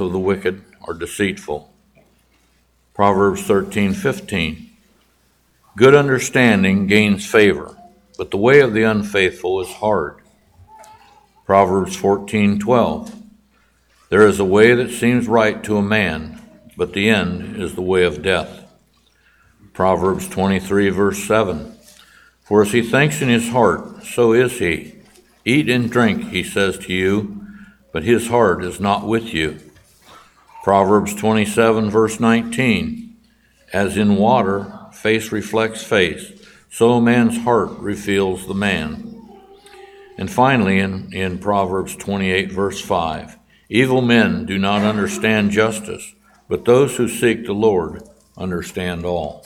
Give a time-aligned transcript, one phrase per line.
[0.00, 1.70] of the wicked are deceitful.
[2.94, 4.70] Proverbs 13:15
[5.76, 7.76] Good understanding gains favor,
[8.16, 10.16] but the way of the unfaithful is hard.
[11.44, 13.12] Proverbs 14:12
[14.08, 16.40] There is a way that seems right to a man,
[16.74, 18.64] but the end is the way of death.
[19.74, 21.76] Proverbs 23 verse 7
[22.42, 24.94] For as he thinks in his heart, so is he.
[25.44, 27.46] Eat and drink, he says to you,
[27.92, 29.60] but his heart is not with you.
[30.62, 33.16] Proverbs 27, verse 19
[33.72, 36.32] As in water, face reflects face,
[36.70, 39.08] so man's heart reveals the man.
[40.16, 46.14] And finally, in, in Proverbs 28, verse 5 Evil men do not understand justice,
[46.48, 48.02] but those who seek the Lord
[48.36, 49.44] understand all.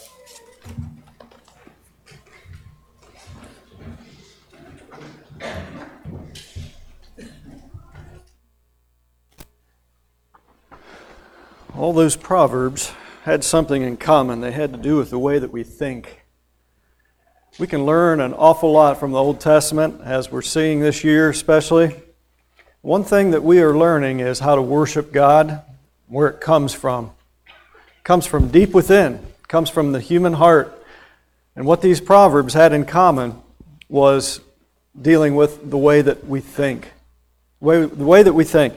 [11.76, 12.92] All those proverbs
[13.24, 14.40] had something in common.
[14.40, 16.22] They had to do with the way that we think.
[17.58, 21.28] We can learn an awful lot from the Old Testament, as we're seeing this year
[21.28, 21.94] especially.
[22.80, 25.62] One thing that we are learning is how to worship God,
[26.06, 27.12] where it comes from.
[27.46, 30.72] It comes from deep within, it comes from the human heart.
[31.56, 33.40] And what these proverbs had in common
[33.88, 34.40] was
[35.00, 36.92] dealing with the way that we think.
[37.60, 38.74] The way, the way that we think.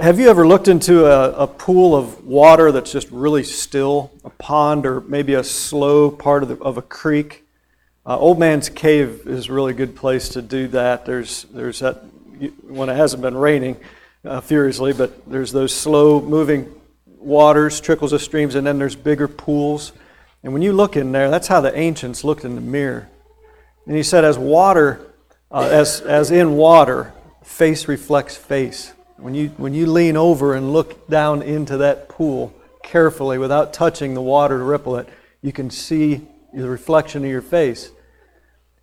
[0.00, 4.30] Have you ever looked into a, a, pool of water that's just really still, a
[4.30, 7.44] pond or maybe a slow part of, the, of a creek?
[8.06, 11.04] Uh, Old Man's Cave is a really good place to do that.
[11.04, 11.96] There's, there's that,
[12.66, 13.76] when it hasn't been raining
[14.24, 16.72] uh, furiously, but there's those slow moving
[17.18, 19.92] waters, trickles of streams, and then there's bigger pools.
[20.42, 23.08] And when you look in there, that's how the ancients looked in the mirror.
[23.86, 25.00] And he said, as water,
[25.50, 28.92] uh, as, as in water, face reflects face.
[29.22, 34.14] When you, when you lean over and look down into that pool carefully without touching
[34.14, 35.08] the water to ripple it,
[35.42, 37.92] you can see the reflection of your face.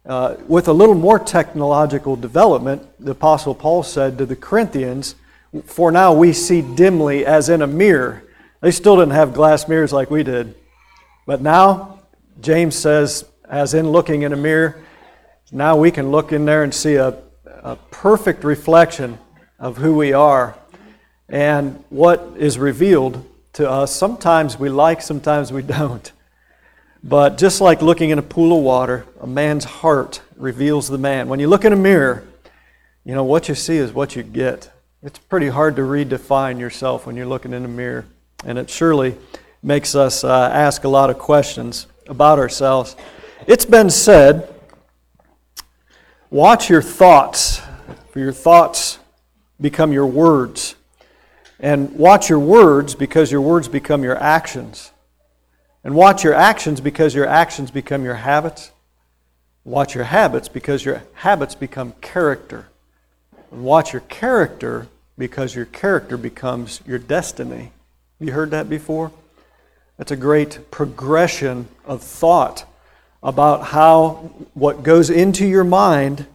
[0.06, 5.16] Uh, with a little more technological development, the Apostle Paul said to the Corinthians,
[5.66, 8.24] For now we see dimly as in a mirror.
[8.62, 10.56] They still didn't have glass mirrors like we did.
[11.28, 12.00] But now,
[12.40, 14.82] James says, as in looking in a mirror,
[15.52, 19.18] now we can look in there and see a, a perfect reflection
[19.59, 20.56] of who we are
[21.28, 23.96] and what is revealed to us.
[23.96, 26.12] Sometimes we like, sometimes we don't.
[27.03, 31.30] But just like looking in a pool of water, a man's heart reveals the man.
[31.30, 32.24] When you look in a mirror,
[33.06, 34.72] you know, what you see is what you get.
[35.02, 38.06] It's pretty hard to redefine yourself when you're looking in a mirror.
[38.44, 39.16] And it surely
[39.64, 42.96] makes us uh, ask a lot of questions about ourselves.
[43.48, 44.53] It's been said
[46.30, 47.62] watch your thoughts,
[48.12, 49.00] for your thoughts
[49.59, 50.75] become your words.
[51.59, 54.92] And watch your words because your words become your actions.
[55.84, 58.72] And watch your actions because your actions become your habits.
[59.66, 62.68] Watch your habits because your habits become character.
[63.52, 64.88] And watch your character
[65.18, 67.72] because your character becomes your destiny.
[68.19, 69.12] You heard that before?
[69.98, 72.66] That's a great progression of thought
[73.22, 76.25] about how what goes into your mind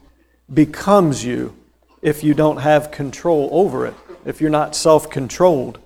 [0.52, 1.56] becomes you
[2.04, 3.94] if you don't have control over it,
[4.26, 5.78] if you're not self controlled.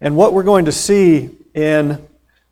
[0.00, 2.06] And what we're going to see in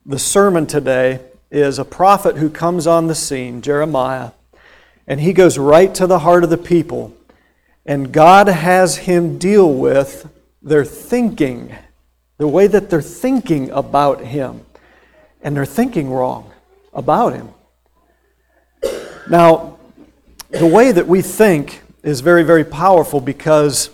[0.04, 1.20] the sermon today
[1.52, 4.32] is a prophet who comes on the scene, Jeremiah,
[5.06, 7.16] and he goes right to the heart of the people.
[7.86, 10.28] And God has him deal with
[10.60, 11.72] their thinking,
[12.38, 14.66] the way that they're thinking about him.
[15.42, 16.52] And they're thinking wrong
[16.92, 17.50] about him.
[19.28, 19.78] Now,
[20.50, 23.90] the way that we think is very, very powerful because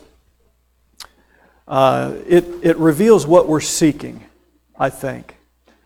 [1.69, 4.25] uh, it, it reveals what we're seeking,
[4.79, 5.37] I think.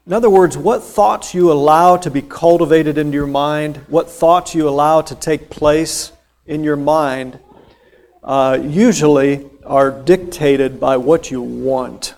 [0.06, 4.54] In other words, what thoughts you allow to be cultivated into your mind, what thoughts
[4.54, 6.12] you allow to take place
[6.46, 7.38] in your mind,
[8.22, 12.14] uh, usually are dictated by what you want.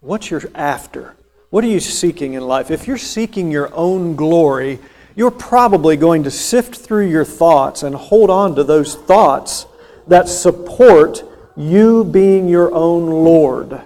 [0.00, 1.14] What you're after.
[1.50, 2.70] What are you seeking in life?
[2.70, 4.80] If you're seeking your own glory,
[5.16, 9.66] you're probably going to sift through your thoughts and hold on to those thoughts
[10.08, 11.22] that support
[11.56, 13.80] you being your own Lord.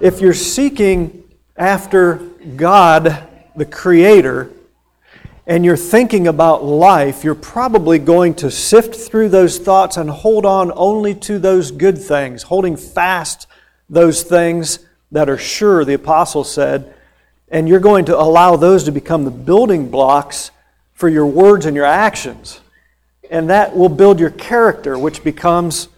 [0.00, 1.24] If you're seeking
[1.56, 2.16] after
[2.56, 4.50] God, the Creator,
[5.46, 10.46] and you're thinking about life, you're probably going to sift through those thoughts and hold
[10.46, 13.46] on only to those good things, holding fast
[13.88, 14.80] those things
[15.10, 16.94] that are sure, the apostle said,
[17.50, 20.50] and you're going to allow those to become the building blocks
[20.94, 22.60] for your words and your actions.
[23.30, 25.88] And that will build your character, which becomes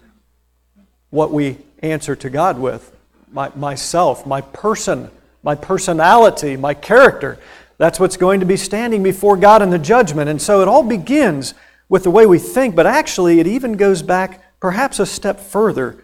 [1.10, 2.94] what we answer to God with
[3.31, 5.10] my, myself, my person,
[5.43, 7.38] my personality, my character.
[7.78, 10.31] That's what's going to be standing before God in the judgment.
[10.31, 11.54] And so it all begins
[11.88, 16.02] with the way we think, but actually it even goes back perhaps a step further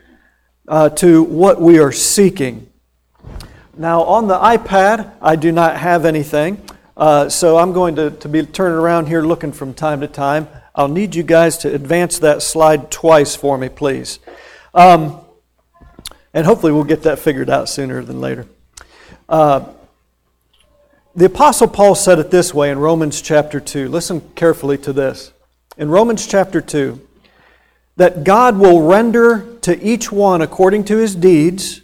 [0.66, 2.67] uh, to what we are seeking.
[3.78, 6.60] Now, on the iPad, I do not have anything,
[6.96, 10.48] uh, so I'm going to, to be turning around here looking from time to time.
[10.74, 14.18] I'll need you guys to advance that slide twice for me, please.
[14.74, 15.20] Um,
[16.34, 18.48] and hopefully we'll get that figured out sooner than later.
[19.28, 19.66] Uh,
[21.14, 23.88] the Apostle Paul said it this way in Romans chapter 2.
[23.88, 25.32] Listen carefully to this.
[25.76, 27.00] In Romans chapter 2,
[27.94, 31.82] that God will render to each one according to his deeds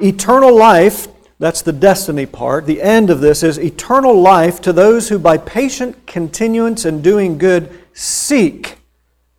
[0.00, 1.08] eternal life.
[1.38, 2.66] That's the destiny part.
[2.66, 7.38] The end of this is eternal life to those who, by patient continuance in doing
[7.38, 8.78] good, seek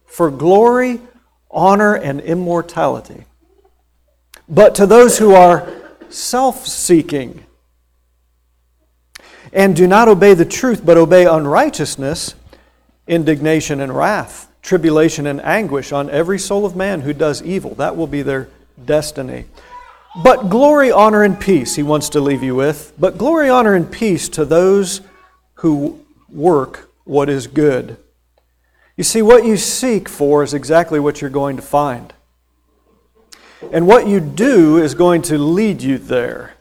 [0.06, 1.00] for glory,
[1.50, 3.25] honor, and immortality.
[4.48, 5.68] But to those who are
[6.10, 7.46] self seeking
[9.51, 12.36] and do not obey the truth but obey unrighteousness,
[13.08, 17.74] indignation and wrath, tribulation and anguish on every soul of man who does evil.
[17.75, 18.50] That will be their
[18.84, 19.46] destiny.
[20.24, 22.94] But glory, honor, and peace, he wants to leave you with.
[22.98, 25.02] But glory, honor, and peace to those
[25.56, 27.98] who work what is good.
[28.96, 32.14] You see, what you seek for is exactly what you're going to find.
[33.72, 36.56] And what you do is going to lead you there.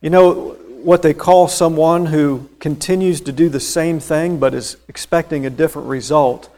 [0.00, 0.52] You know,
[0.82, 5.50] what they call someone who continues to do the same thing but is expecting a
[5.50, 6.48] different result,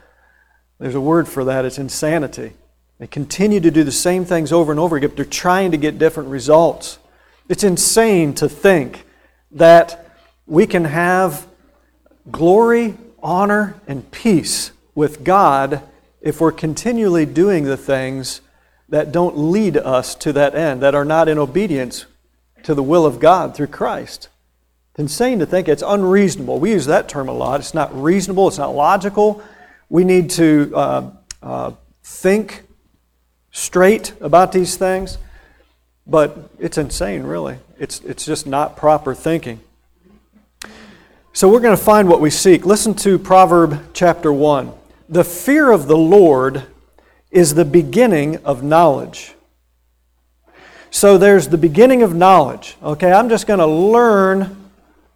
[0.79, 2.53] there's a word for that it's insanity.
[2.99, 5.99] They continue to do the same things over and over again, they're trying to get
[5.99, 6.99] different results.
[7.49, 9.07] It's insane to think
[9.53, 10.07] that
[10.47, 11.47] we can have
[12.31, 15.83] glory, honor, and peace with God
[16.21, 18.41] if we're continually doing the things
[18.89, 22.07] that don't lead us to that end, that are not in obedience
[22.65, 24.29] to the will of God through Christ.
[24.93, 26.59] It's insane to think it's unreasonable.
[26.59, 27.61] We use that term a lot.
[27.61, 29.43] It's not reasonable, it's not logical.
[29.89, 31.11] We need to uh,
[31.43, 31.73] uh,
[32.03, 32.65] think
[33.59, 35.19] straight about these things,
[36.07, 37.59] but it's insane, really.
[37.79, 39.61] It's, it's just not proper thinking.
[41.33, 42.65] So we're going to find what we seek.
[42.65, 44.73] Listen to Proverb chapter 1.
[45.09, 46.63] The fear of the Lord
[47.31, 49.35] is the beginning of knowledge.
[50.91, 52.77] So there's the beginning of knowledge.
[52.83, 54.57] Okay, I'm just going to learn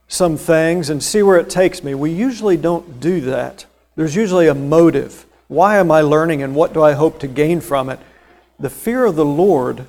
[0.09, 1.95] some things and see where it takes me.
[1.95, 3.67] We usually don't do that.
[3.95, 5.27] There's usually a motive.
[5.49, 7.99] Why am I learning and what do I hope to gain from it?
[8.59, 9.87] The fear of the Lord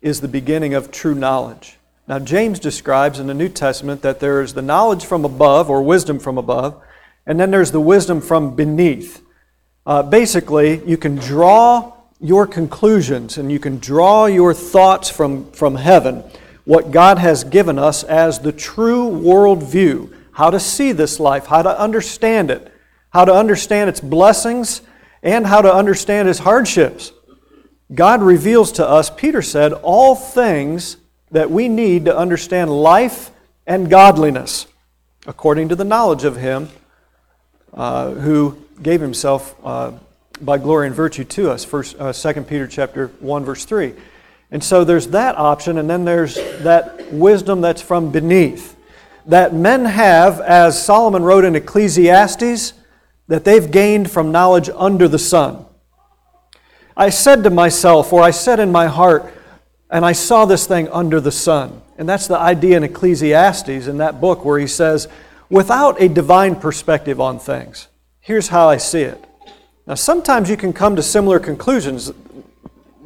[0.00, 1.78] is the beginning of true knowledge.
[2.06, 5.82] Now, James describes in the New Testament that there is the knowledge from above or
[5.82, 6.82] wisdom from above,
[7.26, 9.22] and then there's the wisdom from beneath.
[9.86, 15.76] Uh, basically, you can draw your conclusions and you can draw your thoughts from, from
[15.76, 16.22] heaven,
[16.64, 21.62] what God has given us as the true worldview, how to see this life, how
[21.62, 22.72] to understand it,
[23.10, 24.82] how to understand its blessings,
[25.22, 27.12] and how to understand its hardships.
[27.94, 30.96] God reveals to us, Peter said, all things
[31.30, 33.30] that we need to understand life
[33.66, 34.66] and godliness,
[35.26, 36.68] according to the knowledge of Him
[37.74, 39.92] uh, who gave himself uh,
[40.40, 41.64] by glory and virtue to us.
[41.64, 43.94] First, uh, 2 Peter chapter 1, verse 3.
[44.50, 48.76] And so there's that option, and then there's that wisdom that's from beneath.
[49.26, 52.74] That men have, as Solomon wrote in Ecclesiastes,
[53.26, 55.64] that they've gained from knowledge under the sun.
[56.96, 59.32] I said to myself, or I said in my heart,
[59.90, 61.82] and I saw this thing under the sun.
[61.98, 65.08] And that's the idea in Ecclesiastes in that book where he says,
[65.48, 67.88] without a divine perspective on things.
[68.20, 69.24] Here's how I see it.
[69.86, 72.10] Now, sometimes you can come to similar conclusions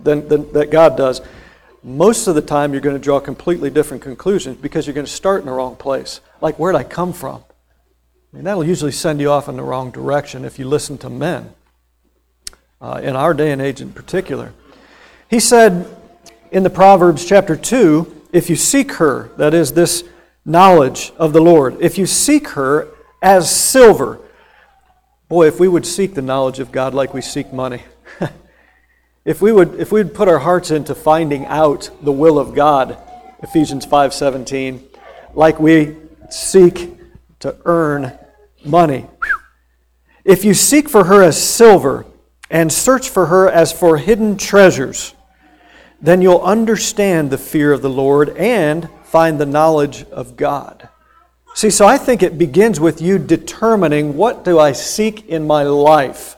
[0.03, 1.21] than, than, that God does.
[1.83, 5.13] Most of the time, you're going to draw completely different conclusions because you're going to
[5.13, 6.21] start in the wrong place.
[6.41, 7.43] Like, where'd I come from?
[8.33, 11.11] I mean, that'll usually send you off in the wrong direction if you listen to
[11.11, 11.53] men,
[12.81, 14.53] uh, in our day and age in particular.
[15.29, 15.87] He said
[16.51, 20.05] in the Proverbs chapter 2 if you seek her, that is, this
[20.45, 21.77] knowledge of the Lord.
[21.81, 22.89] If you seek her
[23.23, 24.21] as silver,
[25.29, 27.83] boy, if we would seek the knowledge of God like we seek money,
[29.25, 32.55] if we would if we would put our hearts into finding out the will of
[32.55, 32.99] God,
[33.43, 34.83] Ephesians 5:17,
[35.35, 35.97] like we
[36.31, 36.99] seek
[37.41, 38.19] to earn
[38.65, 39.07] money.
[40.25, 42.05] If you seek for her as silver
[42.51, 45.15] and search for her as for hidden treasures,
[46.01, 50.89] then you'll understand the fear of the Lord and find the knowledge of God.
[51.55, 55.65] See, so I think it begins with you determining what do I seek in my
[55.65, 56.37] life.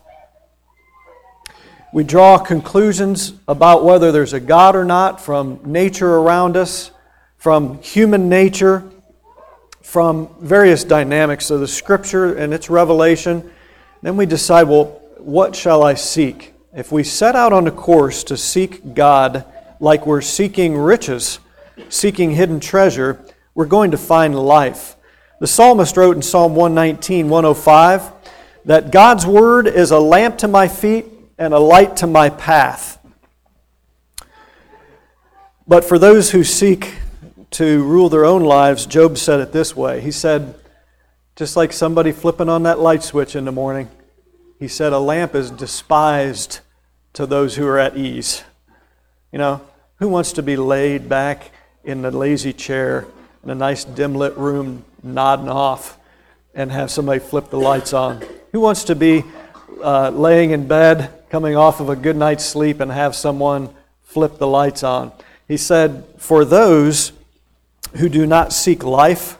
[1.93, 6.93] We draw conclusions about whether there's a God or not from nature around us,
[7.37, 8.89] from human nature,
[9.83, 13.51] from various dynamics of the Scripture and its revelation.
[14.03, 16.55] Then we decide, well, what shall I seek?
[16.73, 19.45] If we set out on a course to seek God
[19.81, 21.41] like we're seeking riches,
[21.89, 23.25] seeking hidden treasure,
[23.55, 24.97] we're going to find life.
[25.41, 28.13] The psalmist wrote in Psalm 119, 105,
[28.67, 31.07] that God's word is a lamp to my feet
[31.39, 32.99] and a light to my path.
[35.67, 36.95] But for those who seek
[37.53, 40.01] to rule their own lives, Job said it this way.
[40.01, 40.55] He said,
[41.37, 43.89] just like somebody flipping on that light switch in the morning,
[44.61, 46.61] he said, a lamp is despised
[47.15, 48.45] to those who are at ease.
[49.33, 49.63] You know,
[49.97, 51.51] who wants to be laid back
[51.83, 53.07] in the lazy chair
[53.43, 55.99] in a nice dim lit room, nodding off,
[56.55, 58.23] and have somebody flip the lights on?
[58.53, 59.25] Who wants to be
[59.83, 63.71] uh, laying in bed, coming off of a good night's sleep, and have someone
[64.03, 65.11] flip the lights on?
[65.49, 67.13] He said, For those
[67.97, 69.39] who do not seek life,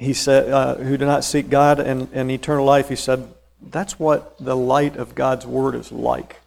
[0.00, 3.28] he said, uh, who do not seek God and, and eternal life, he said,
[3.60, 6.40] that's what the light of God's word is like.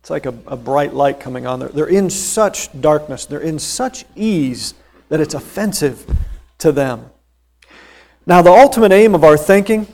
[0.00, 1.68] It's like a, a bright light coming on there.
[1.68, 4.72] They're in such darkness, they're in such ease
[5.10, 6.06] that it's offensive
[6.58, 7.10] to them.
[8.26, 9.86] Now, the ultimate aim of our thinking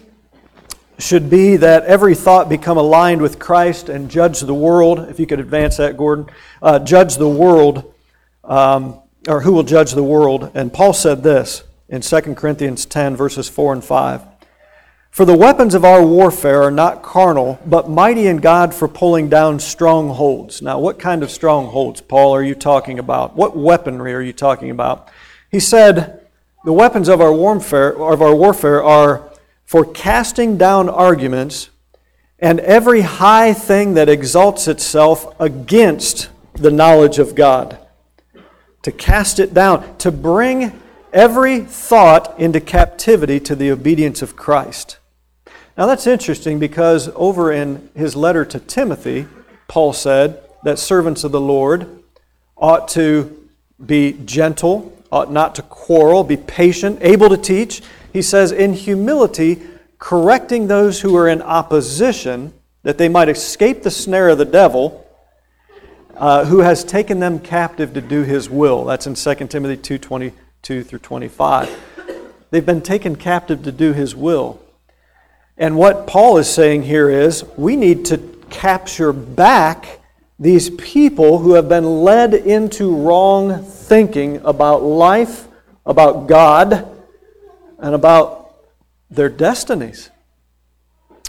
[0.97, 5.01] should be that every thought become aligned with Christ and judge the world.
[5.09, 6.27] If you could advance that, Gordon.
[6.63, 7.93] Uh, judge the world,
[8.45, 10.53] um, or who will judge the world.
[10.55, 14.23] And Paul said this in 2 Corinthians 10, verses 4 and 5.
[15.13, 19.29] For the weapons of our warfare are not carnal, but mighty in God for pulling
[19.29, 20.61] down strongholds.
[20.61, 23.37] Now, what kind of strongholds, Paul, are you talking about?
[23.37, 25.09] What weaponry are you talking about?
[25.53, 26.27] He said,
[26.65, 29.31] The weapons of our warfare, of our warfare are
[29.65, 31.71] for casting down arguments
[32.41, 37.79] and every high thing that exalts itself against the knowledge of God.
[38.83, 40.81] To cast it down, to bring
[41.15, 44.99] every thought into captivity to the obedience of Christ.
[45.79, 49.27] Now that's interesting because over in his letter to Timothy,
[49.69, 52.03] Paul said that servants of the Lord
[52.57, 53.49] ought to
[53.85, 57.83] be gentle, ought not to quarrel, be patient, able to teach.
[58.13, 59.63] He says, in humility,
[59.99, 62.53] correcting those who are in opposition,
[62.83, 65.01] that they might escape the snare of the devil,
[66.17, 68.85] uh, who has taken them captive to do his will.
[68.85, 69.77] That's in 2 Timothy
[70.65, 71.79] 2 through 25.
[72.51, 74.61] They've been taken captive to do his will.
[75.59, 78.19] And what Paul is saying here is we need to
[78.51, 80.01] capture back
[80.39, 85.47] these people who have been led into wrong thinking about life,
[85.85, 86.89] about God,
[87.79, 88.57] and about
[89.11, 90.11] their destinies.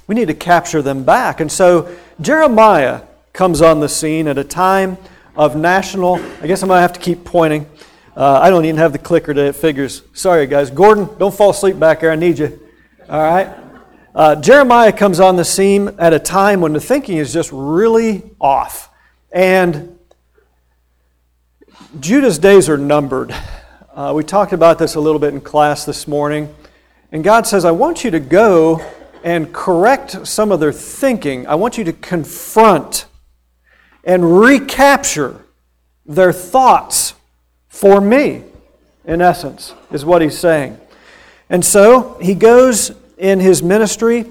[0.08, 1.40] We need to capture them back.
[1.40, 3.02] And so Jeremiah
[3.34, 4.98] comes on the scene at a time
[5.36, 7.68] of national, I guess I'm going to have to keep pointing.
[8.16, 10.02] Uh, I don't even have the clicker to figures.
[10.14, 10.72] Sorry, guys.
[10.72, 12.12] Gordon, don't fall asleep back there.
[12.12, 12.60] I need you.
[13.10, 13.54] All right?
[14.16, 18.24] Uh, Jeremiah comes on the scene at a time when the thinking is just really
[18.40, 18.90] off.
[19.34, 20.00] And
[22.00, 23.36] Judah's days are numbered.
[23.94, 26.56] Uh, we talked about this a little bit in class this morning.
[27.12, 28.82] And God says, I want you to go
[29.26, 31.48] and correct some of their thinking.
[31.48, 33.08] I want you to confront
[34.06, 35.44] and recapture
[36.06, 37.14] their thoughts
[37.76, 38.42] for me,
[39.04, 40.80] in essence, is what he's saying.
[41.50, 44.26] And so he goes in his ministry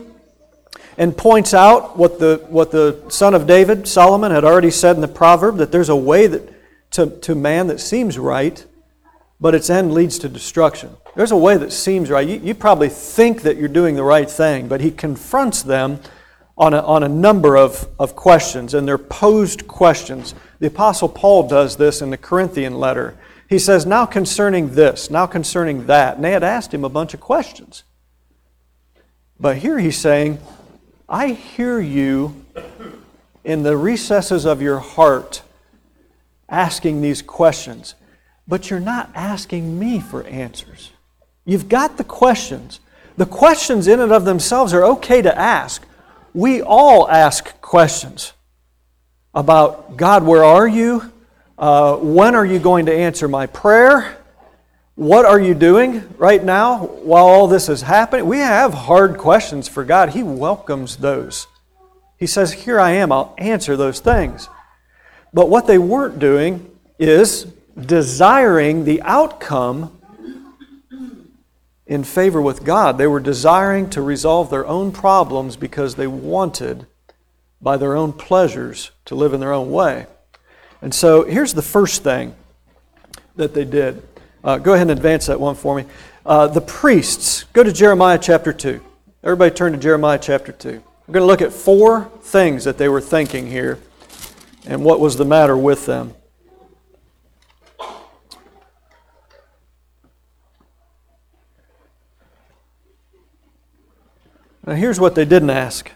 [0.96, 5.02] and points out what the, what the son of David, Solomon, had already said in
[5.02, 6.54] the proverb that there's a way that,
[6.92, 8.64] to, to man that seems right,
[9.38, 10.96] but its end leads to destruction.
[11.14, 12.26] There's a way that seems right.
[12.26, 16.00] You, you probably think that you're doing the right thing, but he confronts them
[16.56, 20.34] on a, on a number of, of questions, and they're posed questions.
[20.60, 23.18] The Apostle Paul does this in the Corinthian letter.
[23.54, 26.16] He says, Now concerning this, now concerning that.
[26.16, 27.84] And they had asked him a bunch of questions.
[29.38, 30.40] But here he's saying,
[31.08, 32.44] I hear you
[33.44, 35.42] in the recesses of your heart
[36.48, 37.94] asking these questions,
[38.48, 40.90] but you're not asking me for answers.
[41.44, 42.80] You've got the questions.
[43.16, 45.86] The questions in and of themselves are okay to ask.
[46.32, 48.32] We all ask questions
[49.32, 51.12] about God, where are you?
[51.56, 54.16] Uh, when are you going to answer my prayer?
[54.96, 58.26] What are you doing right now while all this is happening?
[58.26, 60.10] We have hard questions for God.
[60.10, 61.46] He welcomes those.
[62.18, 64.48] He says, Here I am, I'll answer those things.
[65.32, 67.44] But what they weren't doing is
[67.80, 70.00] desiring the outcome
[71.86, 72.98] in favor with God.
[72.98, 76.86] They were desiring to resolve their own problems because they wanted
[77.60, 80.06] by their own pleasures to live in their own way.
[80.84, 82.34] And so here's the first thing
[83.36, 84.02] that they did.
[84.44, 85.86] Uh, go ahead and advance that one for me.
[86.26, 88.82] Uh, the priests, go to Jeremiah chapter 2.
[89.22, 90.68] Everybody turn to Jeremiah chapter 2.
[90.68, 93.78] We're going to look at four things that they were thinking here
[94.66, 96.12] and what was the matter with them.
[104.66, 105.90] Now, here's what they didn't ask.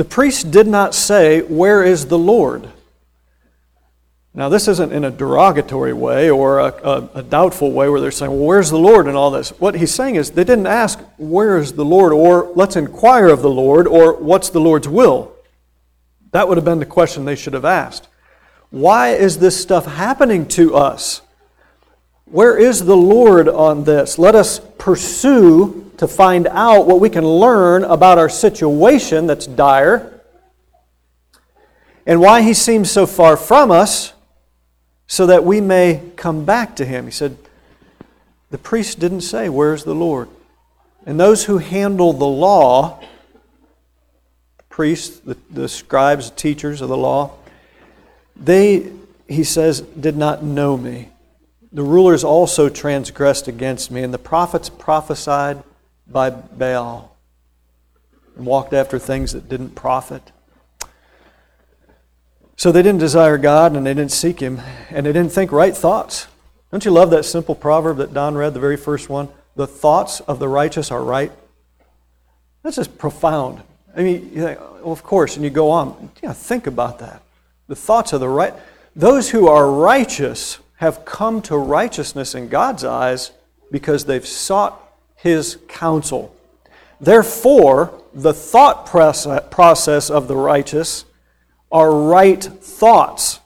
[0.00, 2.70] The priest did not say, Where is the Lord?
[4.32, 8.10] Now, this isn't in a derogatory way or a, a, a, doubtful way where they're
[8.10, 9.50] saying, Well, where's the Lord and all this?
[9.60, 12.14] What he's saying is they didn't ask, Where is the Lord?
[12.14, 15.34] or Let's inquire of the Lord, or What's the Lord's will?
[16.30, 18.08] That would have been the question they should have asked.
[18.70, 21.20] Why is this stuff happening to us?
[22.24, 24.18] Where is the Lord on this?
[24.18, 30.18] Let us pursue to find out what we can learn about our situation that's dire
[32.06, 34.14] and why he seems so far from us
[35.06, 37.04] so that we may come back to him.
[37.04, 37.36] He said,
[38.48, 40.30] The priest didn't say, Where's the Lord?
[41.04, 43.04] And those who handle the law,
[44.70, 47.34] priests, the, the scribes, teachers of the law,
[48.36, 48.90] they,
[49.28, 51.10] he says, did not know me.
[51.72, 55.62] The rulers also transgressed against me, and the prophets prophesied
[56.10, 57.16] by Baal
[58.36, 60.32] and walked after things that didn't profit.
[62.56, 65.76] So they didn't desire God and they didn't seek Him and they didn't think right
[65.76, 66.26] thoughts.
[66.70, 69.28] Don't you love that simple proverb that Don read, the very first one?
[69.56, 71.32] The thoughts of the righteous are right.
[72.62, 73.62] That's just profound.
[73.96, 76.10] I mean, you think, well, of course, and you go on.
[76.22, 77.22] Yeah, think about that.
[77.66, 78.54] The thoughts of the right.
[78.94, 83.32] Those who are righteous have come to righteousness in God's eyes
[83.70, 84.79] because they've sought
[85.22, 86.34] His counsel.
[87.00, 91.04] Therefore, the thought process of the righteous
[91.70, 93.40] are right thoughts.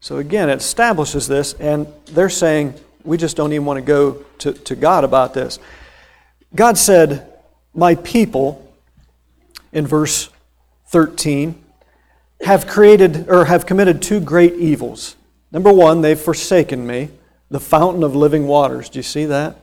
[0.00, 4.24] So again, it establishes this, and they're saying, we just don't even want to go
[4.38, 5.58] to, to God about this.
[6.54, 7.32] God said,
[7.74, 8.72] My people,
[9.72, 10.30] in verse
[10.88, 11.62] 13,
[12.42, 15.16] have created or have committed two great evils.
[15.50, 17.10] Number one, they've forsaken me,
[17.50, 18.88] the fountain of living waters.
[18.88, 19.56] Do you see that?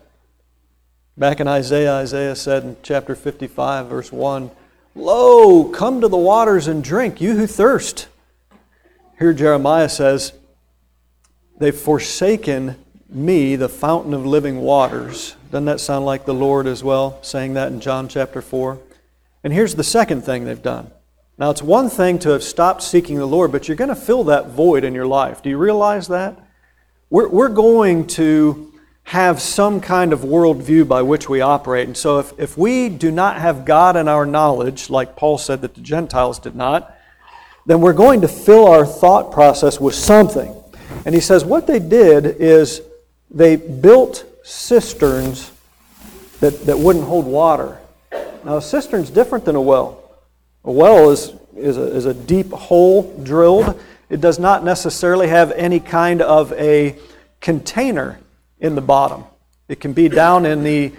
[1.17, 4.51] Back in Isaiah, Isaiah said in chapter 55, verse 1,
[4.95, 8.10] Lo, come to the waters and drink, you who thirst.
[9.17, 10.34] Here Jeremiah says,
[11.58, 12.75] They've forsaken
[13.10, 15.38] me, the fountain of living waters.
[15.51, 18.78] Doesn't that sound like the Lord as well, saying that in John chapter 4?
[19.41, 20.91] And here's the second thing they've done.
[21.38, 24.25] Now, it's one thing to have stopped seeking the Lord, but you're going to fill
[24.25, 25.41] that void in your life.
[25.41, 26.38] Do you realize that?
[27.10, 28.73] We're, we're going to
[29.06, 31.88] have some kind of worldview by which we operate.
[31.88, 35.62] And so, if, if we do not have God in our knowledge, like Paul said
[35.62, 36.91] that the Gentiles did not,
[37.68, 40.56] then we're going to fill our thought process with something.
[41.06, 42.82] And he says what they did is
[43.30, 45.52] they built cisterns
[46.39, 47.80] that, that wouldn't hold water.
[48.44, 50.04] Now, a cistern's different than a well.
[50.63, 53.80] A well is, is, a, is a deep hole drilled.
[54.10, 56.96] It does not necessarily have any kind of a
[57.39, 58.20] container
[58.65, 59.23] in the bottom.
[59.67, 60.91] It can be down in the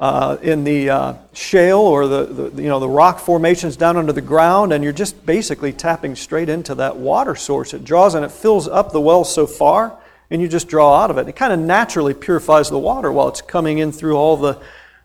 [0.00, 4.12] uh, in the uh, shale or the, the, you know the rock formations down under
[4.12, 7.74] the ground, and you're just basically tapping straight into that water source.
[7.74, 9.98] It draws and it fills up the well so far,
[10.30, 11.28] and you just draw out of it.
[11.28, 14.58] It kind of naturally purifies the water while it's coming in through all the,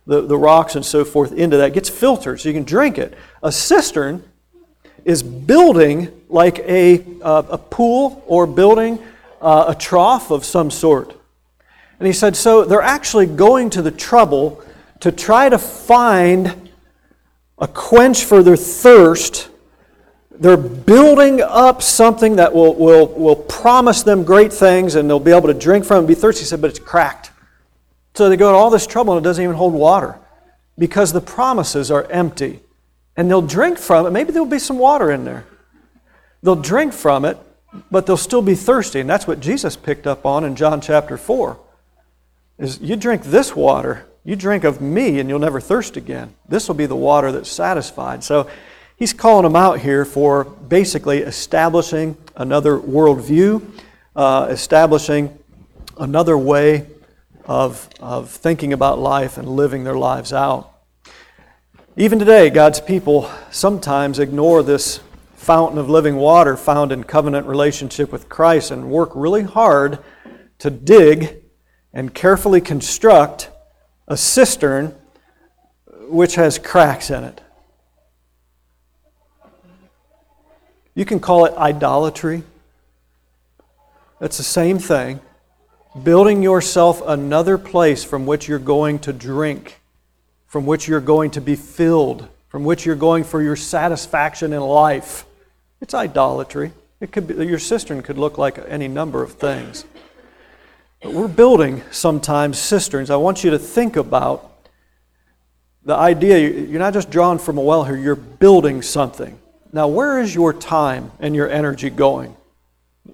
[0.07, 1.71] the, the rocks and so forth into that.
[1.71, 3.17] It gets filtered so you can drink it.
[3.43, 4.23] A cistern
[5.03, 8.99] is building like a, uh, a pool or building
[9.41, 11.15] uh, a trough of some sort.
[11.99, 14.61] And he said, so they're actually going to the trouble
[14.99, 16.71] to try to find
[17.57, 19.49] a quench for their thirst.
[20.31, 25.31] They're building up something that will, will, will promise them great things and they'll be
[25.31, 26.41] able to drink from it and be thirsty.
[26.41, 27.31] He said, but it's cracked.
[28.15, 30.19] So they go to all this trouble and it doesn't even hold water
[30.77, 32.59] because the promises are empty.
[33.17, 34.11] And they'll drink from it.
[34.11, 35.45] Maybe there'll be some water in there.
[36.43, 37.37] They'll drink from it,
[37.89, 38.99] but they'll still be thirsty.
[38.99, 41.57] And that's what Jesus picked up on in John chapter 4
[42.57, 46.33] is you drink this water, you drink of me, and you'll never thirst again.
[46.47, 48.23] This will be the water that's satisfied.
[48.23, 48.49] So
[48.95, 53.61] he's calling them out here for basically establishing another worldview,
[54.15, 55.37] uh, establishing
[55.97, 56.87] another way
[57.45, 60.71] of, of thinking about life and living their lives out.
[61.97, 64.99] Even today, God's people sometimes ignore this
[65.35, 69.99] fountain of living water found in covenant relationship with Christ and work really hard
[70.57, 71.44] to dig
[71.95, 73.49] and carefully construct
[74.07, 74.93] a cistern
[76.07, 77.41] which has cracks in it.
[80.93, 82.43] You can call it idolatry.
[84.19, 85.19] That's the same thing.
[86.03, 89.79] Building yourself another place from which you're going to drink,
[90.47, 94.61] from which you're going to be filled, from which you're going for your satisfaction in
[94.61, 95.25] life.
[95.81, 96.73] It's idolatry.
[96.99, 99.85] It could be, your cistern could look like any number of things.
[101.05, 103.11] But we're building sometimes cisterns.
[103.11, 104.51] I want you to think about
[105.83, 109.37] the idea you're not just drawing from a well here, you're building something.
[109.71, 112.35] Now, where is your time and your energy going?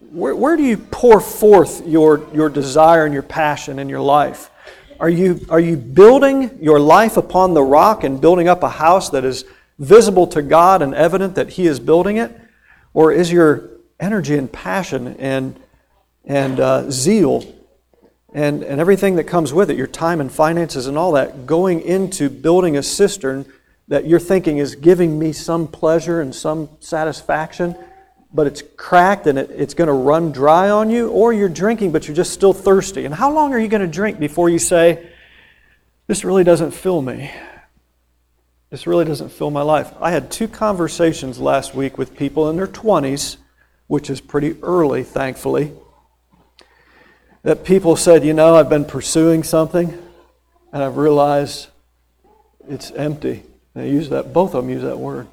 [0.09, 4.49] Where, where do you pour forth your, your desire and your passion in your life?
[4.97, 9.09] Are you, are you building your life upon the rock and building up a house
[9.09, 9.43] that is
[9.79, 12.31] visible to God and evident that He is building it?
[12.93, 15.59] Or is your energy and passion and,
[16.23, 17.57] and uh, zeal
[18.33, 21.81] and, and everything that comes with it, your time and finances and all that, going
[21.81, 23.45] into building a cistern
[23.89, 27.75] that you're thinking is giving me some pleasure and some satisfaction,
[28.33, 31.91] but it's cracked and it, it's going to run dry on you, or you're drinking
[31.91, 33.03] but you're just still thirsty.
[33.03, 35.09] And how long are you going to drink before you say,
[36.07, 37.29] This really doesn't fill me?
[38.69, 39.91] This really doesn't fill my life.
[39.99, 43.35] I had two conversations last week with people in their 20s,
[43.87, 45.73] which is pretty early, thankfully
[47.43, 49.97] that people said, you know, I've been pursuing something
[50.71, 51.67] and I've realized
[52.67, 53.43] it's empty.
[53.73, 55.27] And they use that, both of them use that word.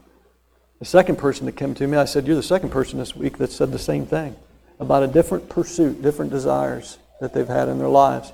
[0.79, 3.39] The second person that came to me, I said, You're the second person this week
[3.39, 4.37] that said the same thing
[4.79, 8.33] about a different pursuit, different desires that they've had in their lives.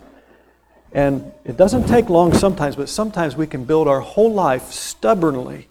[0.93, 5.69] And it doesn't take long sometimes, but sometimes we can build our whole life stubbornly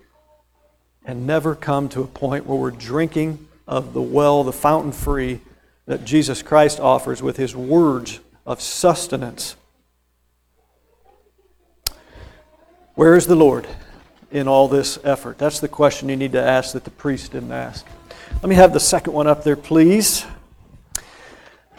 [1.06, 5.42] and never come to a point where we're drinking of the well, the fountain free
[5.86, 9.56] that Jesus Christ offers with his words of sustenance.
[12.96, 13.67] Where is the Lord
[14.32, 15.38] in all this effort?
[15.38, 17.86] That's the question you need to ask that the priest didn't ask.
[18.36, 20.26] Let me have the second one up there, please.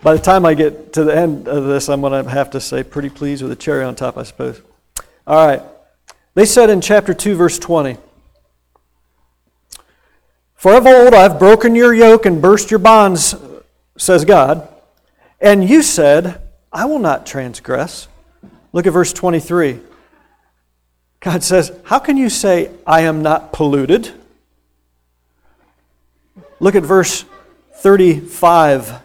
[0.02, 2.60] By the time I get to the end of this, I'm going to have to
[2.60, 4.60] say pretty pleased with a cherry on top, I suppose.
[5.26, 5.62] All right.
[6.34, 7.96] They said in chapter 2, verse 20,
[10.56, 13.34] For of old I've broken your yoke and burst your bonds
[13.96, 14.68] says God.
[15.40, 16.40] And you said,
[16.72, 18.08] I will not transgress.
[18.72, 19.80] Look at verse 23.
[21.20, 24.12] God says, How can you say, I am not polluted?
[26.60, 27.24] Look at verse
[27.76, 29.00] 35.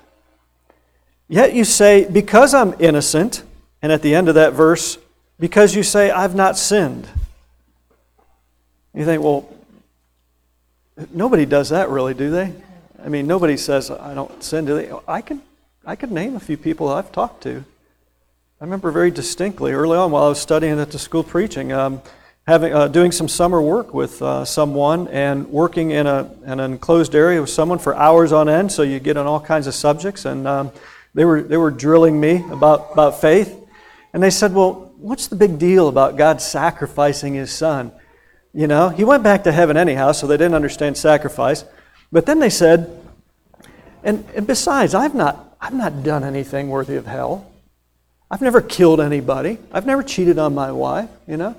[1.28, 3.44] Yet you say, Because I'm innocent,
[3.82, 4.98] and at the end of that verse,
[5.40, 7.08] because you say, I've not sinned.
[8.94, 9.48] You think, well,
[11.12, 12.54] nobody does that really, do they?
[13.04, 14.40] I mean, nobody says, I don't.
[14.50, 14.92] Do they?
[15.08, 15.42] I can,
[15.86, 17.64] I could name a few people I've talked to.
[18.62, 22.02] I remember very distinctly early on while I was studying at the school preaching, um,
[22.46, 27.16] having, uh, doing some summer work with uh, someone and working in, a, an enclosed
[27.16, 30.26] area with someone for hours on end, so you get on all kinds of subjects.
[30.26, 30.72] And um,
[31.14, 33.56] they, were, they were drilling me about, about faith.
[34.12, 37.94] And they said, Well, what's the big deal about God sacrificing his son?
[38.54, 41.64] You know, he went back to heaven anyhow, so they didn't understand sacrifice.
[42.12, 42.90] But then they said,
[44.04, 47.52] and, and besides, I've not, I've not done anything worthy of hell.
[48.32, 49.58] I've never killed anybody.
[49.72, 51.56] I've never cheated on my wife, you know,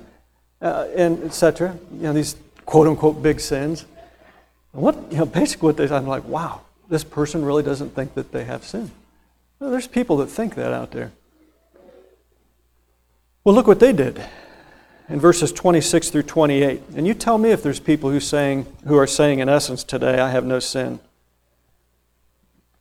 [0.62, 1.76] uh, and etc.
[1.92, 3.84] You know, these quote unquote big sins.
[4.72, 8.32] what, you know, basically what they I'm like, wow, this person really doesn't think that
[8.32, 8.90] they have sin.
[9.58, 11.12] Well, there's people that think that out there.
[13.44, 14.22] Well, look what they did
[15.11, 16.81] in verses 26 through 28.
[16.94, 20.20] And you tell me if there's people who, saying, who are saying, in essence, today,
[20.20, 21.01] I have no sin.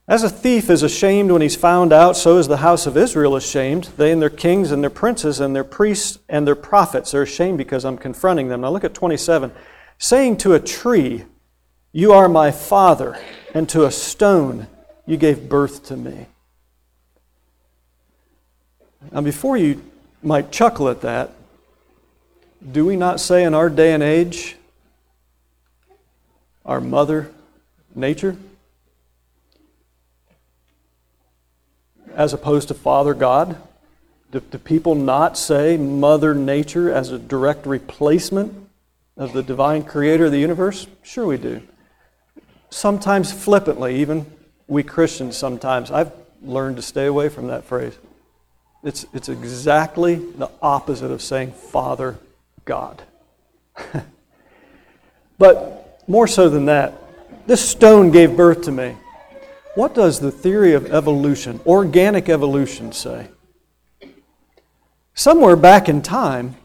[0.08, 3.36] As a thief is ashamed when he's found out, so is the house of Israel
[3.36, 3.86] ashamed.
[3.98, 7.58] They and their kings and their princes and their priests and their prophets are ashamed
[7.58, 8.62] because I'm confronting them.
[8.62, 9.52] Now look at 27.
[9.98, 11.26] Saying to a tree,
[11.92, 13.20] You are my father,
[13.54, 14.68] and to a stone,
[15.06, 16.28] You gave birth to me.
[19.12, 19.82] Now, before you
[20.22, 21.32] might chuckle at that,
[22.72, 24.58] do we not say in our day and age,
[26.66, 27.32] our mother
[27.96, 28.36] nature?
[32.14, 33.58] As opposed to Father God?
[34.32, 38.54] Do, do people not say Mother Nature as a direct replacement
[39.18, 40.86] of the divine creator of the universe?
[41.02, 41.62] Sure, we do.
[42.70, 44.26] Sometimes flippantly, even
[44.68, 45.90] we Christians sometimes.
[45.90, 46.12] I've
[46.44, 47.98] learned to stay away from that phrase.
[48.84, 52.18] It's, it's exactly the opposite of saying Father
[52.70, 53.02] God.
[55.40, 56.94] but more so than that,
[57.48, 58.96] this stone gave birth to me.
[59.74, 63.28] What does the theory of evolution, organic evolution, say?
[65.16, 66.58] Somewhere back in time,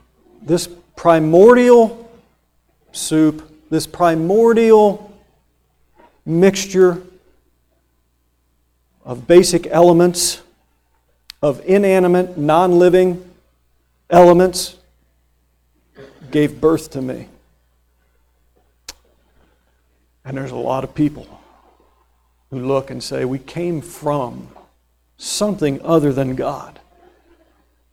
[0.42, 2.06] this primordial
[2.92, 5.10] soup, this primordial
[6.26, 7.02] mixture
[9.06, 10.42] of basic elements,
[11.40, 13.24] of inanimate, non living
[14.10, 14.76] elements,
[16.34, 17.28] gave birth to me.
[20.24, 21.40] And there's a lot of people
[22.50, 24.48] who look and say, We came from
[25.16, 26.80] something other than God.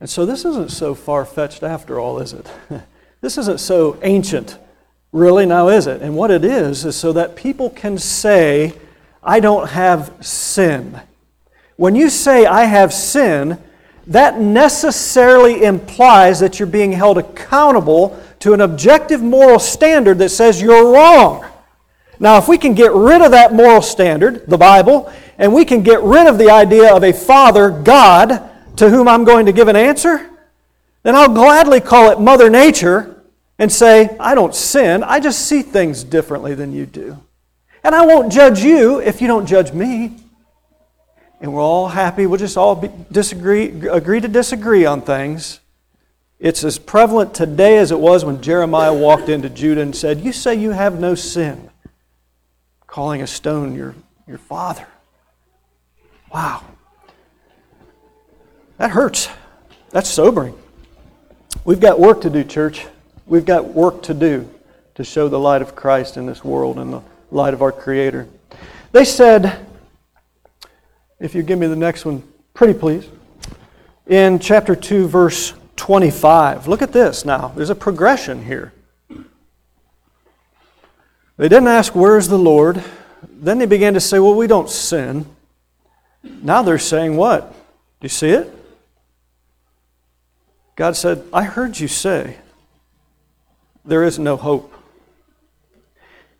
[0.00, 2.50] And so this isn't so far fetched after all, is it?
[3.20, 4.58] this isn't so ancient,
[5.12, 6.02] really, now is it?
[6.02, 8.72] And what it is, is so that people can say,
[9.22, 11.00] I don't have sin.
[11.76, 13.58] When you say, I have sin,
[14.08, 20.60] that necessarily implies that you're being held accountable to an objective moral standard that says
[20.60, 21.46] you're wrong.
[22.18, 25.84] Now, if we can get rid of that moral standard, the Bible, and we can
[25.84, 29.68] get rid of the idea of a Father, God, to whom I'm going to give
[29.68, 30.28] an answer,
[31.04, 33.22] then I'll gladly call it Mother Nature
[33.60, 37.18] and say, I don't sin, I just see things differently than you do.
[37.84, 40.16] And I won't judge you if you don't judge me.
[41.40, 45.60] And we're all happy, we'll just all be, disagree, agree to disagree on things.
[46.42, 50.32] It's as prevalent today as it was when Jeremiah walked into Judah and said, You
[50.32, 51.70] say you have no sin,
[52.88, 53.94] calling a stone your,
[54.26, 54.88] your father.
[56.34, 56.64] Wow.
[58.78, 59.28] That hurts.
[59.90, 60.58] That's sobering.
[61.64, 62.88] We've got work to do, church.
[63.24, 64.52] We've got work to do
[64.96, 68.26] to show the light of Christ in this world and the light of our Creator.
[68.90, 69.64] They said,
[71.20, 72.20] if you give me the next one,
[72.52, 73.06] pretty please,
[74.08, 76.68] in chapter 2, verse 25.
[76.68, 77.48] Look at this now.
[77.56, 78.72] There's a progression here.
[81.36, 82.84] They didn't ask, Where's the Lord?
[83.28, 85.26] Then they began to say, Well, we don't sin.
[86.22, 87.50] Now they're saying, What?
[87.50, 88.48] Do you see it?
[90.76, 92.36] God said, I heard you say
[93.84, 94.72] there is no hope.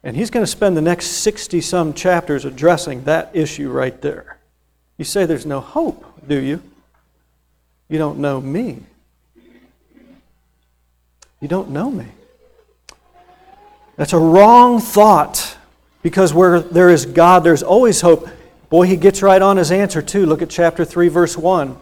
[0.04, 4.38] And he's going to spend the next 60 some chapters addressing that issue right there.
[4.98, 6.62] You say there's no hope, do you?
[7.88, 8.84] You don't know me.
[11.42, 12.06] You don't know me.
[13.96, 15.58] That's a wrong thought
[16.00, 18.28] because where there is God, there's always hope.
[18.70, 20.24] Boy, he gets right on his answer too.
[20.24, 21.76] Look at chapter 3, verse 1.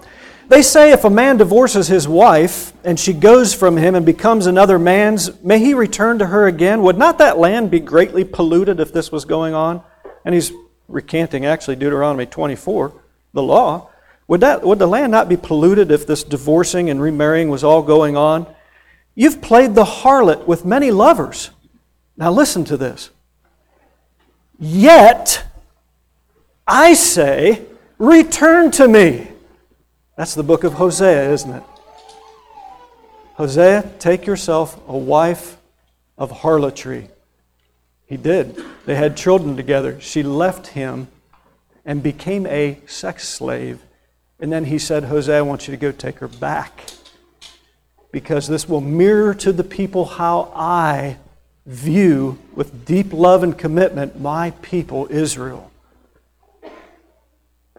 [0.48, 4.46] They say if a man divorces his wife and she goes from him and becomes
[4.46, 6.80] another man's, may he return to her again?
[6.82, 9.82] Would not that land be greatly polluted if this was going on?
[10.24, 10.52] And he's
[10.88, 12.94] recanting actually Deuteronomy 24,
[13.34, 13.90] the law.
[14.26, 17.82] Would, that, would the land not be polluted if this divorcing and remarrying was all
[17.82, 18.46] going on?
[19.20, 21.50] You've played the harlot with many lovers.
[22.16, 23.10] Now listen to this.
[24.58, 25.44] Yet,
[26.66, 27.66] I say,
[27.98, 29.28] return to me.
[30.16, 31.62] That's the book of Hosea, isn't it?
[33.34, 35.58] Hosea, take yourself a wife
[36.16, 37.10] of harlotry.
[38.06, 38.58] He did.
[38.86, 40.00] They had children together.
[40.00, 41.08] She left him
[41.84, 43.82] and became a sex slave.
[44.38, 46.84] And then he said, Hosea, I want you to go take her back
[48.12, 51.16] because this will mirror to the people how I
[51.66, 55.70] view with deep love and commitment my people, Israel.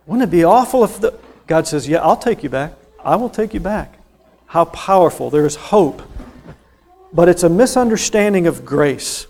[0.05, 1.17] Wouldn't it be awful if the,
[1.47, 2.73] God says, Yeah, I'll take you back.
[3.03, 3.97] I will take you back.
[4.45, 5.29] How powerful.
[5.29, 6.01] There is hope.
[7.13, 9.27] But it's a misunderstanding of grace.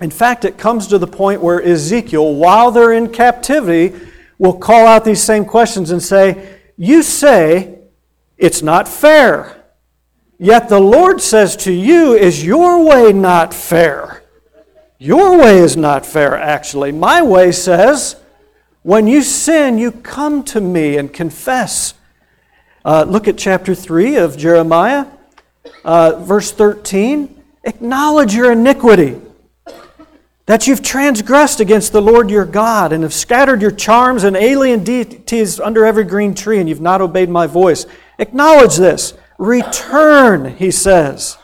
[0.00, 3.98] In fact, it comes to the point where Ezekiel, while they're in captivity,
[4.38, 7.78] will call out these same questions and say, You say
[8.36, 9.57] it's not fair.
[10.38, 14.22] Yet the Lord says to you, Is your way not fair?
[14.98, 16.92] Your way is not fair, actually.
[16.92, 18.16] My way says,
[18.82, 21.94] when you sin, you come to me and confess.
[22.84, 25.06] Uh, look at chapter 3 of Jeremiah,
[25.84, 27.42] uh, verse 13.
[27.64, 29.20] Acknowledge your iniquity,
[30.46, 34.84] that you've transgressed against the Lord your God, and have scattered your charms and alien
[34.84, 37.84] deities under every green tree, and you've not obeyed my voice.
[38.18, 39.12] Acknowledge this.
[39.38, 41.38] Return, he says.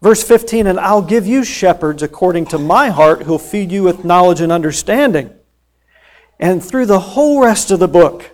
[0.00, 4.04] Verse 15, and I'll give you shepherds according to my heart who'll feed you with
[4.04, 5.30] knowledge and understanding.
[6.38, 8.30] And through the whole rest of the book,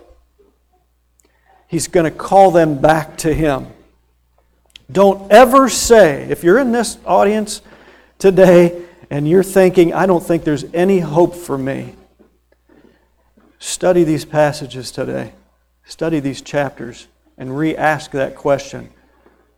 [1.67, 3.67] he's going to call them back to him.
[4.91, 7.61] Don't ever say, if you're in this audience
[8.19, 11.95] today and you're thinking, I don't think there's any hope for me,
[13.59, 15.31] study these passages today.
[15.85, 17.07] Study these chapters
[17.41, 18.91] and re ask that question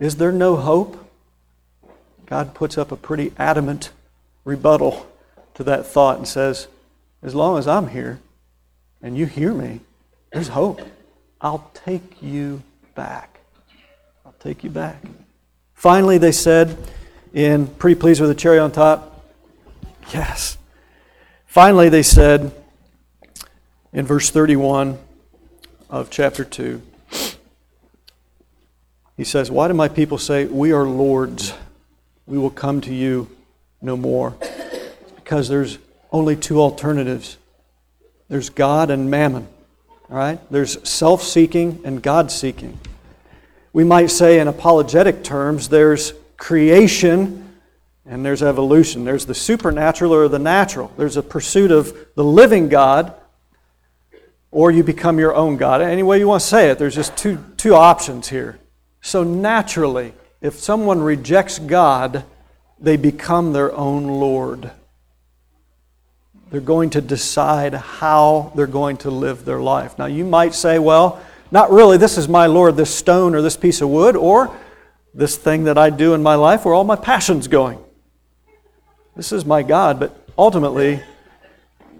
[0.00, 0.98] Is there no hope?
[2.24, 3.90] God puts up a pretty adamant
[4.42, 5.06] rebuttal
[5.52, 6.66] to that thought and says,
[7.22, 8.20] As long as I'm here,
[9.02, 9.80] and you hear me,
[10.32, 10.80] there's hope.
[11.42, 12.62] I'll take you
[12.94, 13.38] back.
[14.24, 15.04] I'll take you back.
[15.74, 16.78] Finally, they said,
[17.34, 19.22] in Pretty Pleased with a Cherry on Top,
[20.10, 20.56] yes.
[21.44, 22.50] Finally, they said
[23.92, 24.98] in verse 31
[25.90, 26.80] of chapter 2,
[29.16, 31.52] he says, Why do my people say, We are Lord's?
[32.26, 33.28] We will come to you
[33.82, 34.34] no more?
[34.40, 35.78] It's because there's
[36.10, 37.36] only two alternatives
[38.28, 39.46] there's God and mammon.
[40.10, 40.40] All right?
[40.50, 42.78] There's self seeking and God seeking.
[43.72, 47.58] We might say, in apologetic terms, there's creation
[48.06, 49.04] and there's evolution.
[49.04, 50.92] There's the supernatural or the natural.
[50.96, 53.14] There's a pursuit of the living God,
[54.50, 55.82] or you become your own God.
[55.82, 58.58] Any way you want to say it, there's just two, two options here.
[59.04, 62.24] So naturally, if someone rejects God,
[62.80, 64.70] they become their own Lord.
[66.50, 69.98] They're going to decide how they're going to live their life.
[69.98, 73.58] Now, you might say, well, not really, this is my Lord, this stone or this
[73.58, 74.56] piece of wood, or
[75.12, 77.78] this thing that I do in my life where all my passion's going.
[79.14, 81.02] This is my God, but ultimately,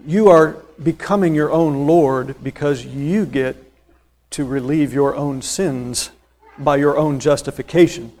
[0.07, 3.57] you are becoming your own Lord because you get
[4.31, 6.09] to relieve your own sins
[6.57, 8.11] by your own justification.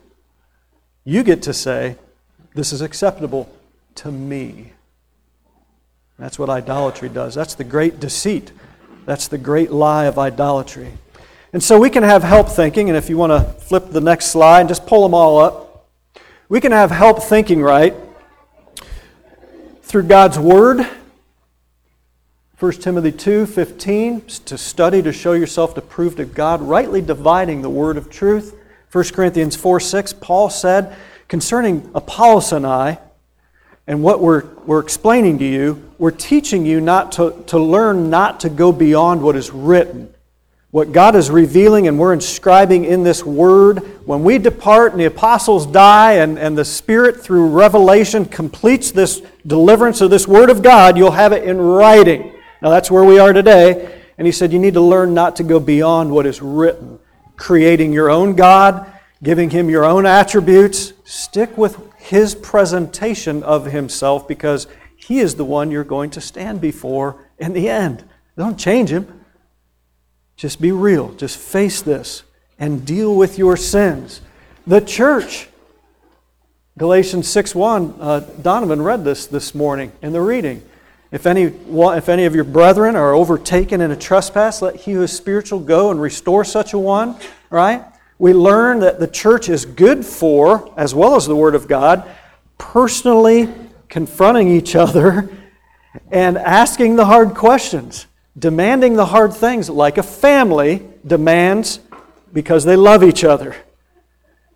[1.03, 1.95] You get to say,
[2.53, 3.49] This is acceptable
[3.95, 4.73] to me.
[6.17, 7.35] That's what idolatry does.
[7.35, 8.51] That's the great deceit.
[9.05, 10.93] That's the great lie of idolatry.
[11.53, 14.27] And so we can have help thinking, and if you want to flip the next
[14.27, 15.87] slide, and just pull them all up.
[16.49, 17.93] We can have help thinking right
[19.81, 20.87] through God's Word
[22.57, 27.69] 1 Timothy 2:15 to study to show yourself to prove to God, rightly dividing the
[27.69, 28.55] word of truth.
[28.93, 30.95] 1 Corinthians 4 6, Paul said
[31.27, 32.99] concerning Apollos and I,
[33.87, 38.39] and what we're, we're explaining to you, we're teaching you not to, to learn not
[38.39, 40.13] to go beyond what is written.
[40.71, 45.05] What God is revealing and we're inscribing in this word, when we depart and the
[45.05, 50.63] apostles die and, and the Spirit through revelation completes this deliverance of this word of
[50.63, 52.31] God, you'll have it in writing.
[52.65, 54.01] Now that's where we are today.
[54.17, 56.97] And he said, You need to learn not to go beyond what is written,
[57.35, 60.91] creating your own God, giving him your own attributes.
[61.03, 66.59] Stick with his presentation of himself because he is the one you're going to stand
[66.59, 68.03] before in the end.
[68.35, 69.23] Don't change him.
[70.35, 71.13] Just be real.
[71.13, 72.23] Just face this
[72.57, 74.21] and deal with your sins.
[74.65, 75.49] The church.
[76.79, 80.63] Galatians 6 1, uh, Donovan read this this morning in the reading.
[81.15, 85.01] If any, if any of your brethren are overtaken in a trespass, let he who
[85.01, 87.15] is spiritual go and restore such a one.
[87.49, 87.85] Right?
[88.19, 92.05] We learn that the church is good for, as well as the Word of God,
[92.57, 93.47] personally
[93.87, 95.29] confronting each other
[96.11, 101.79] and asking the hard questions, demanding the hard things like a family demands
[102.33, 103.55] because they love each other.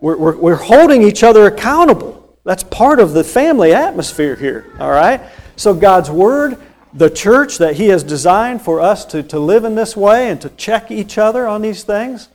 [0.02, 2.38] We're, we're, we're holding each other accountable.
[2.44, 5.22] That's part of the family atmosphere here, all right?
[5.60, 6.58] So, God's Word,
[6.94, 10.40] the church that He has designed for us to, to live in this way and
[10.40, 12.30] to check each other on these things.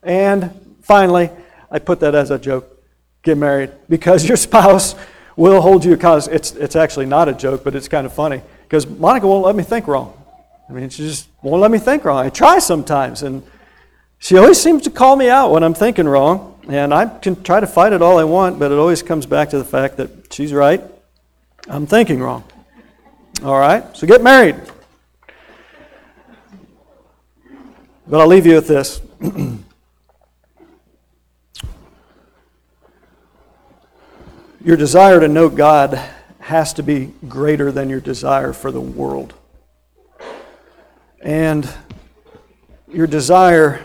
[0.00, 1.30] And finally,
[1.72, 2.68] I put that as a joke
[3.24, 4.94] get married because your spouse
[5.34, 6.32] will hold you accountable.
[6.32, 9.56] It's, it's actually not a joke, but it's kind of funny because Monica won't let
[9.56, 10.16] me think wrong.
[10.68, 12.24] I mean, she just won't let me think wrong.
[12.24, 13.42] I try sometimes, and
[14.20, 16.60] she always seems to call me out when I'm thinking wrong.
[16.68, 19.50] And I can try to fight it all I want, but it always comes back
[19.50, 20.80] to the fact that she's right,
[21.68, 22.44] I'm thinking wrong.
[23.44, 23.84] All right?
[23.96, 24.54] So get married.
[28.06, 29.00] But I'll leave you with this.
[34.64, 36.00] your desire to know God
[36.38, 39.34] has to be greater than your desire for the world.
[41.20, 41.68] And
[42.88, 43.84] your desire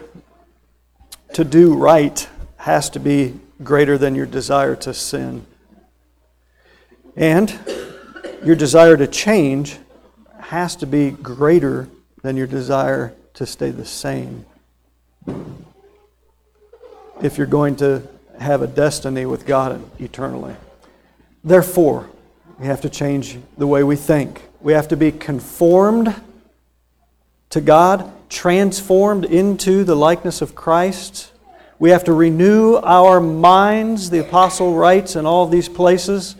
[1.33, 5.45] to do right has to be greater than your desire to sin.
[7.15, 7.57] And
[8.43, 9.77] your desire to change
[10.39, 11.89] has to be greater
[12.21, 14.45] than your desire to stay the same.
[17.21, 18.07] If you're going to
[18.39, 20.55] have a destiny with God eternally.
[21.43, 22.09] Therefore,
[22.59, 24.43] we have to change the way we think.
[24.61, 26.13] We have to be conformed
[27.49, 31.31] to God, transformed into the likeness of Christ.
[31.79, 36.35] We have to renew our minds, the apostle writes in all these places.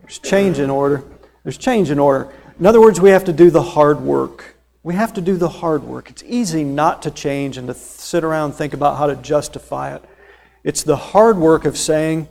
[0.00, 1.04] There's change in order.
[1.48, 2.30] There's change in order.
[2.60, 4.54] In other words, we have to do the hard work.
[4.82, 6.10] We have to do the hard work.
[6.10, 9.94] It's easy not to change and to sit around and think about how to justify
[9.94, 10.04] it.
[10.62, 12.28] It's the hard work of saying,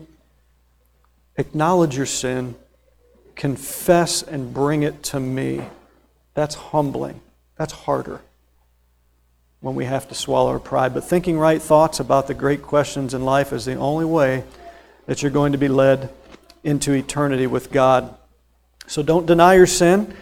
[1.35, 2.53] acknowledge your sin,
[3.35, 5.63] confess, and bring it to me.
[6.35, 7.19] That's humbling.
[7.55, 8.21] That's harder
[9.61, 10.93] when we have to swallow our pride.
[10.93, 14.43] But thinking right thoughts about the great questions in life is the only way
[15.07, 16.11] that you're going to be led
[16.63, 18.13] into eternity with God.
[18.87, 20.13] So don't deny your sin.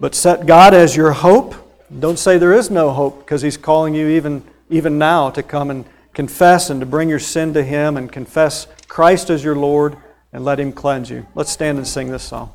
[0.00, 1.54] But set God as your hope.
[2.00, 5.70] Don't say there is no hope because He's calling you even, even now to come
[5.70, 9.96] and confess and to bring your sin to Him and confess Christ as your Lord
[10.32, 11.26] and let Him cleanse you.
[11.34, 12.50] Let's stand and sing this song.